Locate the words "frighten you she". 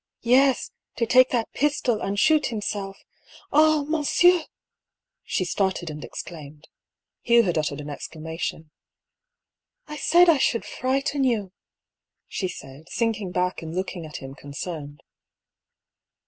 10.65-12.47